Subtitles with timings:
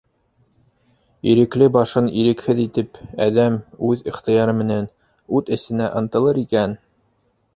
[1.31, 3.59] -Ирекле башын ирекһеҙ итеп, әҙәм
[3.89, 4.89] үҙ ихтыяры менән
[5.41, 6.77] ут эсенә ынтылыр икән...